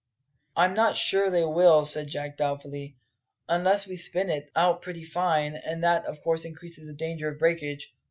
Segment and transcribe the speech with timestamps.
[0.55, 2.97] "I'm not sure they will," said Jack doubtfully,
[3.47, 7.37] "unless we spin it, out pretty fine; and that, of course, increases the danger of
[7.37, 7.93] breakage.